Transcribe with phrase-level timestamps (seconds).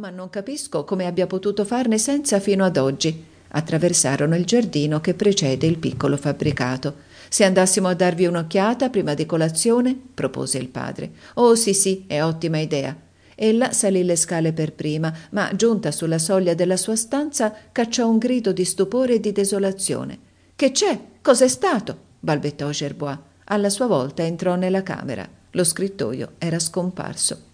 [0.00, 3.22] ma non capisco come abbia potuto farne senza fino ad oggi.
[3.48, 7.08] Attraversarono il giardino che precede il piccolo fabbricato.
[7.28, 9.94] Se andassimo a darvi un'occhiata prima di colazione?
[10.14, 11.10] propose il padre.
[11.34, 12.96] Oh sì sì, è ottima idea.
[13.34, 18.16] Ella salì le scale per prima, ma giunta sulla soglia della sua stanza cacciò un
[18.16, 20.18] grido di stupore e di desolazione.
[20.56, 20.98] Che c'è?
[21.20, 21.98] Cos'è stato?
[22.20, 23.18] balbettò Gerbois.
[23.44, 25.28] Alla sua volta entrò nella camera.
[25.50, 27.48] Lo scrittoio era scomparso.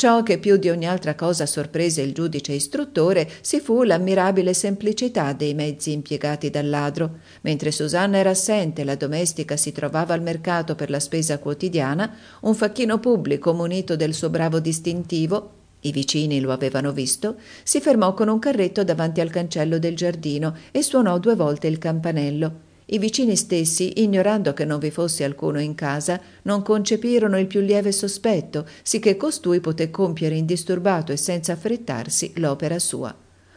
[0.00, 5.34] Ciò che più di ogni altra cosa sorprese il giudice istruttore si fu l'ammirabile semplicità
[5.34, 7.18] dei mezzi impiegati dal ladro.
[7.42, 12.16] Mentre Susanna era assente e la domestica si trovava al mercato per la spesa quotidiana,
[12.40, 15.50] un facchino pubblico munito del suo bravo distintivo
[15.80, 20.56] i vicini lo avevano visto, si fermò con un carretto davanti al cancello del giardino
[20.70, 22.68] e suonò due volte il campanello.
[22.92, 27.60] I vicini stessi, ignorando che non vi fosse alcuno in casa, non concepirono il più
[27.60, 33.14] lieve sospetto, sicché costui poté compiere indisturbato e senza affrettarsi l'opera sua.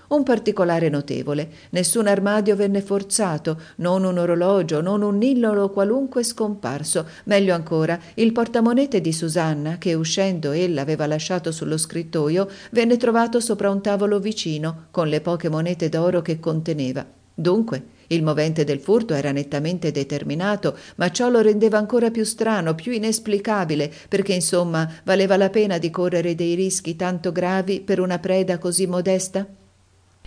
[0.09, 7.07] Un particolare notevole, nessun armadio venne forzato, non un orologio, non un nillolo qualunque scomparso,
[7.23, 13.39] meglio ancora, il portamonete di Susanna, che uscendo ella aveva lasciato sullo scrittoio, venne trovato
[13.39, 17.03] sopra un tavolo vicino, con le poche monete d'oro che conteneva.
[17.33, 22.75] Dunque, il movente del furto era nettamente determinato, ma ciò lo rendeva ancora più strano,
[22.75, 28.19] più inesplicabile, perché insomma valeva la pena di correre dei rischi tanto gravi per una
[28.19, 29.47] preda così modesta?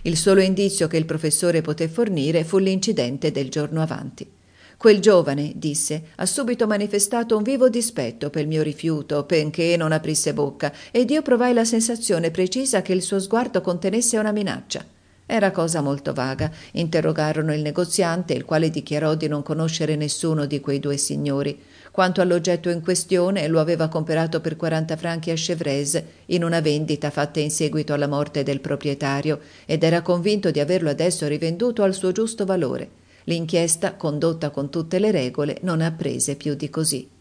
[0.03, 4.35] Il solo indizio che il professore poté fornire fu l'incidente del giorno avanti.
[4.77, 9.91] Quel giovane, disse, ha subito manifestato un vivo dispetto per il mio rifiuto, benché non
[9.91, 14.85] aprisse bocca, ed io provai la sensazione precisa che il suo sguardo contenesse una minaccia.
[15.29, 16.49] Era cosa molto vaga.
[16.71, 21.59] Interrogarono il negoziante, il quale dichiarò di non conoscere nessuno di quei due signori.
[21.91, 27.09] Quanto all'oggetto in questione, lo aveva comperato per 40 franchi a Chevreuse in una vendita
[27.09, 31.93] fatta in seguito alla morte del proprietario ed era convinto di averlo adesso rivenduto al
[31.93, 32.89] suo giusto valore.
[33.25, 37.16] L'inchiesta, condotta con tutte le regole, non apprese più di così.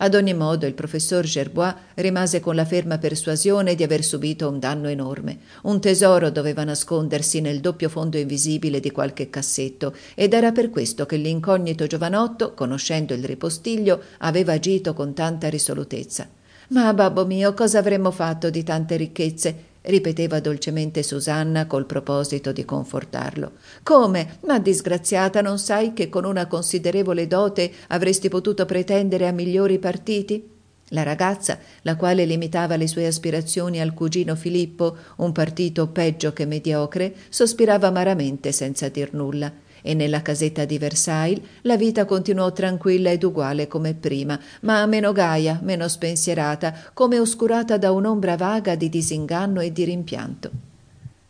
[0.00, 4.60] Ad ogni modo il professor Gerbois rimase con la ferma persuasione di aver subito un
[4.60, 5.38] danno enorme.
[5.62, 11.04] Un tesoro doveva nascondersi nel doppio fondo invisibile di qualche cassetto ed era per questo
[11.04, 16.28] che l'incognito giovanotto, conoscendo il ripostiglio, aveva agito con tanta risolutezza.
[16.68, 19.67] Ma babbo mio, cosa avremmo fatto di tante ricchezze?
[19.82, 23.52] Ripeteva dolcemente Susanna col proposito di confortarlo.
[23.82, 24.38] Come?
[24.46, 30.56] Ma disgraziata, non sai che con una considerevole dote avresti potuto pretendere a migliori partiti?
[30.92, 36.46] La ragazza, la quale limitava le sue aspirazioni al cugino Filippo, un partito peggio che
[36.46, 39.52] mediocre, sospirava amaramente senza dir nulla
[39.82, 45.12] e nella casetta di Versailles la vita continuò tranquilla ed uguale come prima, ma meno
[45.12, 50.50] gaia, meno spensierata, come oscurata da un'ombra vaga di disinganno e di rimpianto.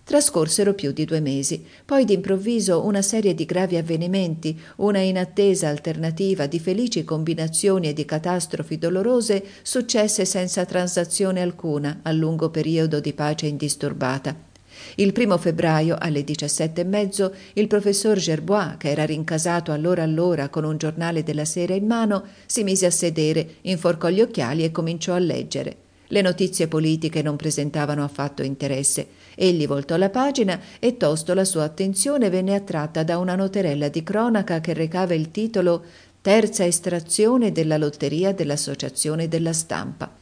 [0.08, 6.46] Trascorsero più di due mesi, poi d'improvviso una serie di gravi avvenimenti, una inattesa alternativa
[6.46, 13.12] di felici combinazioni e di catastrofi dolorose successe senza transazione alcuna al lungo periodo di
[13.12, 14.47] pace indisturbata.
[14.96, 20.48] Il primo febbraio alle diciassette e mezzo il professor Gerbois, che era rincasato allora allora
[20.48, 24.70] con un giornale della sera in mano, si mise a sedere, inforcò gli occhiali e
[24.70, 25.76] cominciò a leggere.
[26.10, 29.06] Le notizie politiche non presentavano affatto interesse.
[29.34, 34.02] Egli voltò la pagina e tosto la sua attenzione venne attratta da una noterella di
[34.02, 35.84] cronaca che recava il titolo
[36.20, 40.17] Terza estrazione della lotteria dell'Associazione della Stampa.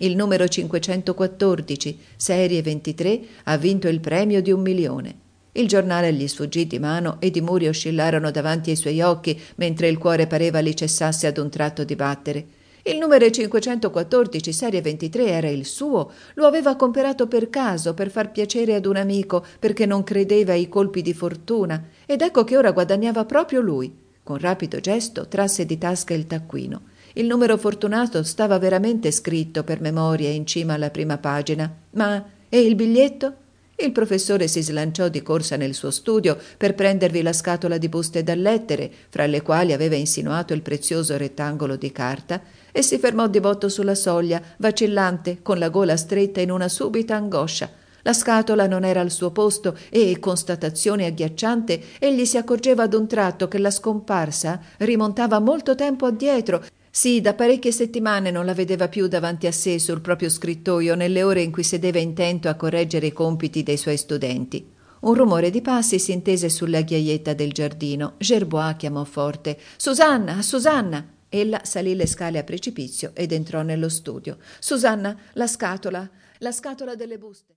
[0.00, 5.14] Il numero 514, serie 23, ha vinto il premio di un milione.
[5.52, 9.88] Il giornale gli sfuggì di mano ed i muri oscillarono davanti ai suoi occhi mentre
[9.88, 12.46] il cuore pareva li cessasse ad un tratto di battere.
[12.82, 16.12] Il numero 514, serie 23, era il suo.
[16.34, 20.68] Lo aveva comperato per caso, per far piacere ad un amico, perché non credeva ai
[20.68, 21.88] colpi di fortuna.
[22.06, 23.92] Ed ecco che ora guadagnava proprio lui.
[24.22, 26.82] Con rapido gesto trasse di tasca il taccuino.
[27.14, 31.72] Il numero fortunato stava veramente scritto per memoria in cima alla prima pagina.
[31.90, 33.34] Ma e il biglietto?
[33.80, 38.24] Il professore si slanciò di corsa nel suo studio per prendervi la scatola di buste
[38.24, 43.28] da lettere, fra le quali aveva insinuato il prezioso rettangolo di carta, e si fermò
[43.28, 47.70] di botto sulla soglia, vacillante, con la gola stretta in una subita angoscia.
[48.02, 53.06] La scatola non era al suo posto e, constatazione agghiacciante, egli si accorgeva ad un
[53.06, 56.64] tratto che la scomparsa rimontava molto tempo addietro
[56.98, 61.22] sì, da parecchie settimane non la vedeva più davanti a sé sul proprio scrittoio nelle
[61.22, 64.68] ore in cui sedeva intento a correggere i compiti dei suoi studenti.
[65.02, 68.14] Un rumore di passi si intese sulla ghiaietta del giardino.
[68.18, 71.08] Gerbois chiamò forte Susanna, Susanna.
[71.28, 74.38] Ella salì le scale a precipizio ed entrò nello studio.
[74.58, 77.44] Susanna, la scatola, la scatola delle buste.